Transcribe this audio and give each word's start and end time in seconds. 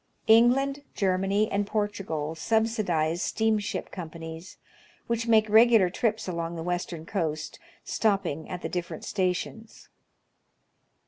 England, 0.25 0.81
Germany, 0.95 1.47
and 1.51 1.67
Portugal 1.67 2.33
subsidize 2.33 3.21
steamship 3.21 3.91
companies 3.91 4.57
which 5.05 5.27
make 5.27 5.47
regular 5.47 5.91
trips 5.91 6.27
along 6.27 6.55
the 6.55 6.63
western 6.63 7.05
coast, 7.05 7.59
stopping 7.83 8.49
at 8.49 8.63
the 8.63 8.67
different 8.69 9.03
stations. 9.05 9.89